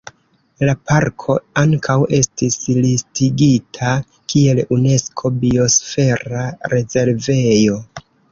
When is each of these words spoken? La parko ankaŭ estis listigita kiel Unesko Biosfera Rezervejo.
La 0.67 0.73
parko 0.91 1.33
ankaŭ 1.63 1.97
estis 2.19 2.57
listigita 2.85 3.91
kiel 4.33 4.63
Unesko 4.79 5.33
Biosfera 5.45 6.45
Rezervejo. 6.75 7.79